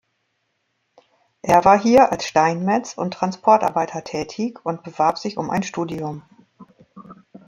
[1.43, 6.23] Er war hier als Steinmetz und Transportarbeiter tätig und bewarb sich um ein Studium.